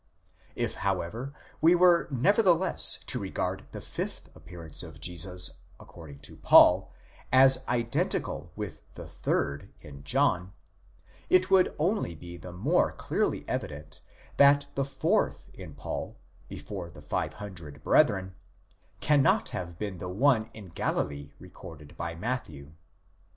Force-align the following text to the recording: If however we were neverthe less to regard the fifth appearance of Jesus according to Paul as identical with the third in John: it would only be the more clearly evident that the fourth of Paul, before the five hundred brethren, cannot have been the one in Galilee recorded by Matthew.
If 0.55 0.73
however 0.81 1.31
we 1.61 1.75
were 1.75 2.07
neverthe 2.11 2.57
less 2.57 2.95
to 3.05 3.19
regard 3.19 3.67
the 3.71 3.79
fifth 3.81 4.35
appearance 4.35 4.81
of 4.81 4.99
Jesus 4.99 5.59
according 5.79 6.21
to 6.21 6.37
Paul 6.37 6.91
as 7.31 7.63
identical 7.67 8.51
with 8.55 8.81
the 8.95 9.07
third 9.07 9.71
in 9.81 10.03
John: 10.03 10.53
it 11.29 11.51
would 11.51 11.75
only 11.77 12.15
be 12.15 12.35
the 12.35 12.51
more 12.51 12.91
clearly 12.91 13.47
evident 13.47 14.01
that 14.37 14.65
the 14.73 14.85
fourth 14.85 15.51
of 15.59 15.77
Paul, 15.77 16.17
before 16.49 16.89
the 16.89 17.03
five 17.03 17.33
hundred 17.33 17.83
brethren, 17.83 18.33
cannot 19.01 19.49
have 19.49 19.77
been 19.77 19.99
the 19.99 20.09
one 20.09 20.47
in 20.55 20.65
Galilee 20.69 21.31
recorded 21.37 21.95
by 21.95 22.15
Matthew. 22.15 22.71